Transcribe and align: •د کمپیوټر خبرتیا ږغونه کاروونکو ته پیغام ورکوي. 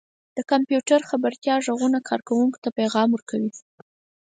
•د 0.37 0.39
کمپیوټر 0.51 0.99
خبرتیا 1.09 1.55
ږغونه 1.65 1.99
کاروونکو 2.09 2.61
ته 2.63 2.69
پیغام 2.79 3.09
ورکوي. 3.13 3.51